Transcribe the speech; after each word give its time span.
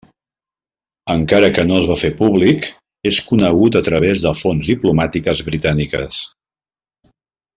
Encara 1.15 1.49
que 1.57 1.65
no 1.71 1.75
es 1.81 1.89
va 1.89 1.97
fer 2.03 2.09
públic, 2.21 2.69
és 3.11 3.19
conegut 3.27 3.79
a 3.79 3.83
través 3.91 4.25
de 4.25 4.33
fonts 4.41 4.71
diplomàtiques 4.73 5.45
britàniques. 5.51 6.23